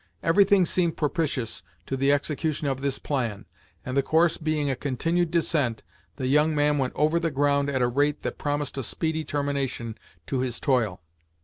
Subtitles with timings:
[0.23, 3.45] Everything seemed propitious to the execution of this plan,
[3.85, 5.83] and the course being a continued descent,
[6.15, 9.95] the young man went over the ground at a rate that promised a speedy termination
[10.25, 11.01] to his toil.